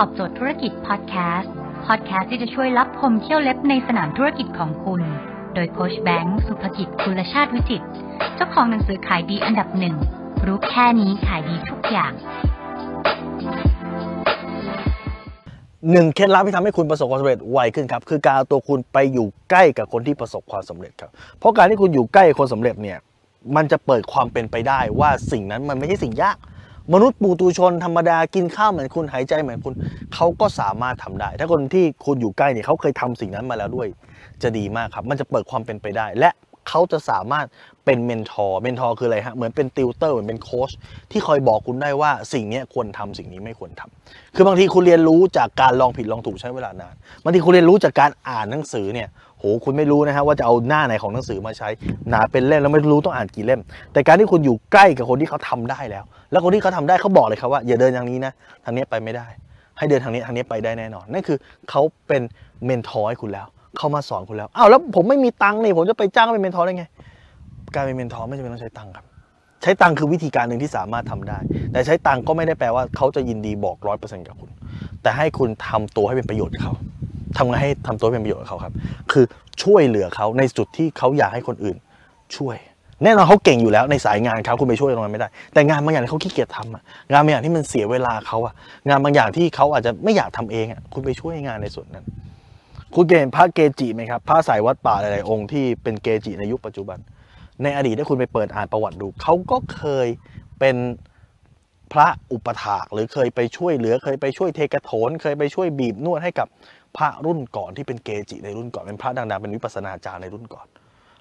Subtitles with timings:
[0.00, 1.52] ตอบโจทย์ธุรกิจพอดแคสต์
[1.86, 5.00] พอดแคสต์ที่จะช่วยรับพมเที่ยวเล็บในสนามธุรกิจของคุณ
[5.54, 7.82] โดยโคชแบงค์สุภกิจคุลชาติวิจิต
[8.34, 9.94] เจ้าของหนังสือขายดีอันดับหนึ่ง
[10.46, 12.12] รู้แค่นี้ขายดีทุกอย่าง
[15.90, 22.98] หนึ่งเคล็ดลับที่ทำให้คุณประสบความสำเร็จไวขึ้นครับ คือการเอาตัวคุณไปอยู่ใกล้กับคนที่ประสบความสำเร็จครับ เพราะการที่คุณอยู่ใกล้คนสำเร็จเนี่ย
[23.56, 26.36] มันจะเปิดความเป็นไปได้ว่าสิ่งนั้นมันไม่ใช่สิ่งยาก
[26.92, 29.74] มนุษย์ปุถุชนธรรมดากินข้าวเหมือนคุณหายใจเหมือนคุณ
[30.14, 33.88] เขาก็สามารถทำได้ ถ้าคนที่คุณอยู่ใกล้เนี่ยเขาเคยทำสิ่งนั้นมาแล้วด้วย
[34.42, 36.30] จะดีมากครับ มันจะเปิดความเป็นไปได้ และ
[36.68, 37.46] เขาจะสามารถ
[37.84, 40.70] เป็น mentor mentor คืออะไรฮะเหมือนเป็นติวเตอร์เหมือนเป็นโค้ช
[41.10, 49.08] ที่คอยบอกคุณได้ว่าสิ่งนี้ควรทำสิ่งนี้ไม่ควรทำคือบางทีคุณเรียนรู้จากการลองผิดลองถูกใช้เวลานานบางทีคุณเรียนรู้จากการอ่านหนังสือเนี่ย
[49.44, 51.68] คุณไม่รู้นะฮะว่าจะเอาหน้าไหนของหนังสือมาใช้
[52.08, 53.60] หนาเป็นเล่มแล้วไม่รู้ต้องอ่านกี่เล่ม
[53.92, 58.32] แต่การที่คุณอยู่ใกล้กับคนที่เขาทำได้แล้ว แล้วคนที่เขาทำได้เขาบอกเลยครับว่าอย่าเดินทางนี้นะ
[58.64, 59.26] ทางนี้ไปไม่ได้
[59.78, 61.38] ให้เดินทางนี้ทางนี้ไปได้แน่นอนนั่นคือ
[61.70, 62.22] เขาเป็น
[62.64, 66.84] mentor ให้คุณแล้วเขามาสอนคุณแล้วอ้าวแล้วผมไม่มีตังค์นี่ผมจะไปจ้างเป็น mentor ได้ไง
[67.74, 69.04] การเป็น mentor ไม่จำเป็นต้องใช้ตังค์ครับ
[69.62, 71.38] ใช้ตังค์คือวิธีการหนึ่งที่สามารถทำได้
[71.72, 74.50] แต่ใช้ตังค์ก็ไม่ได้แปลว่าเขาจะยินดีบอกร้อยเปอร์เซ็นต์กับคุณ
[75.02, 76.74] แต่ให้คุณทำตัวให้เป็นประโยชน์กับเขา
[77.36, 78.72] ทำไงให้ทำตัวเป็นประโยชน์กับเขาครับ
[79.12, 79.24] คือ
[79.62, 81.76] ช่วยเหลือเขาในจุดที่เขาอยากให้คนอื่น
[82.36, 82.56] ช่วย
[83.04, 88.54] แน่นอนเขาเก่งอยู่แล้วในสายงานเขาคุณไปช่วยตรงนั้นไม่ได้ แต่งานบางอย่างที่เขาขี้เกียจทำอะงานบางอย่างที่มันเสียเวลาเขาอะ
[88.88, 92.04] งานบางอย่างที่เขาอาจจะไม่อยากทำเองอะคุณไปช่วยงานในส่วนนั้น
[92.94, 96.98] คุณเคยเห็นพระเกจิไหมครับพระสายวัดป่าหลายๆองค์ที่เป็นเกจิในยุคปัจจุบัน
[97.62, 100.08] ในอดีตถ้าคุณไปเปิดอ่านประวัติดูเขาก็เคย
[100.58, 100.76] เป็น
[101.92, 106.48] พระอุปถากหรือเคยไปช่วยเหลือเคยไปช่วยเทกระโถนเคยไปช่วยบีบนวดให้กับ
[106.96, 110.66] พระรุ่นก่อนที่เป็นเกจิในรุ่นก่อนเป็นพระดังๆเป็นวิปัสนาจารย์ในรุ่นก่อน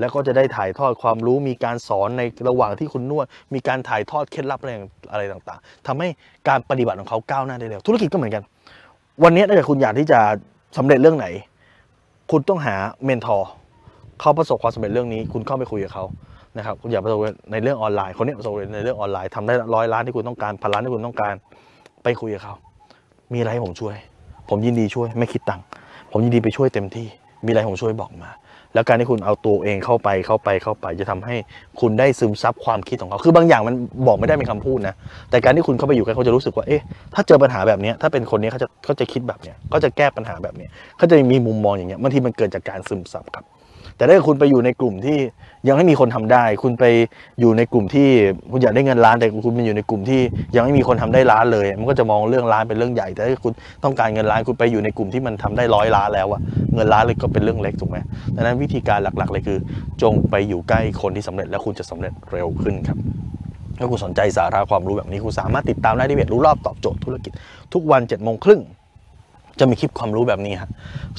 [0.00, 4.72] แล้วก็จะได้ถ่ายทอดความรู้มีการสอนในระหว่างที่คุณนวด มีการถ่ายทอดเคล็ดลับอะไร
[5.12, 6.08] อะไรต่างๆทำให้
[6.48, 8.42] การปฏิบัติของเขาก้าวหน้าได้เร็วธุรกิจก็เหมือนกัน
[9.24, 10.20] วันนี้ถ้าเกิดคุณอยากที่จะ
[10.78, 11.26] สำเร็จเรื่องไหน
[12.30, 13.48] คุณต้องหาเมนทอร์
[14.20, 16.04] เขาประสบความสำเร็จเรื่องนี้ คุณเข้าไปคุยกับเขา
[16.58, 17.18] นะครับคุณอยากประสบ
[17.52, 21.34] ในเรื่องออนไลน์คนนี้ประสบในเรื่องออนไลน์ทำได้ร้อยล้านที่คุณต้องการพันล้านที่คุณต้องการ
[22.02, 22.54] ไปคุยกับเขา
[23.32, 23.96] มีอะไรให้ผมช่วย
[24.50, 25.64] ผมยินดีช่วยไม่คิดตังค์
[26.10, 27.06] ผมยินดีไปช่วยเต็มที่
[27.44, 28.30] มีอะไรผมช่วยบอกมา
[28.74, 31.34] แล้วการที่คุณเอาตัวเองเข้าไปเข้าไปเข้าไปจะทำให้
[31.80, 33.74] คุณได้ซึมซับความคิดของเขา คือบางอย่างมัน
[34.06, 34.94] บอกไม่ได้เป็นคำพูดนะ
[35.30, 36.82] แต่การที่คุณเข้าไปอยู่ใกล้เขาจะรู้สึกว่า เอ๊ะ
[37.14, 43.44] ถ้าเจอปัญหาแบบนี้ถ้าเป็นคนนี้เขาจะเขาจะคิดแบบเนี้ยเขาจะแก้ปัญหาแบบเนี้ยเขาจะมีมุมมองอย่างเงี้ยบางทีมันเกิดจากการซึมซับครับ
[43.96, 45.18] แต่ถ้าคุณไปอยู่ในกลุ่มที่
[45.68, 46.84] ยังไม่มีคนทำได้ คุณไป
[47.40, 48.08] อยู่ในกลุ่มที่
[48.50, 50.20] คุณอยากได้เงินล้านแต่คุณไปอยู่ในกลุ่มที่
[50.56, 53.52] ยังไม่มีคนทำได้ล้านเลย มันก็จะมองเรื่องล้านเป็นเรื่องใหญ่ แต่ถ้าคุณ
[53.84, 56.40] ต้องการเงินล้านคุณไปอยู่ในกลุ่มที่มันทำได้ร้อยล้านแล้วอะ
[56.74, 57.98] เงินล้านเลยก็เป็นเรื่องเล็กถูกไหม
[58.34, 59.58] ดังนั้นวิธีการหลักๆเลยคือ
[60.02, 62.98] จงไปอยู่ใกล้คนที่สำเร็จแล้วคุณจะสำเร็จเร็วขึ้นครับ
[63.78, 67.32] ถ้าคุณสนใจสาระความรู้แบบนี้คุณสามารถติดตามได้ที่เพจรู้รอบตอบโจทย์ธุรกิจ
[67.74, 68.60] ทุกวัน7จ็ดโมงครึ่ง
[69.60, 70.70] จะมีคลิปความรู้แบบนี้ฮะ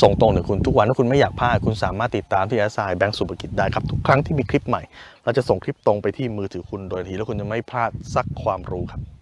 [0.00, 4.82] ส่งตรงถึงคุณทุกวันถ้าคุณไม่อยากพลาดคุณสามารถติดตามที่แอสไซแบงก์สุภกิจได้ครับ ทุกครั้งที่มีคลิปใหม่
[5.24, 9.02] เราจะส่งคลิปตรงไปที่มือถือคุณโดยทันทีแล้วคุณจะไม่พลาดสักความรู้ครับ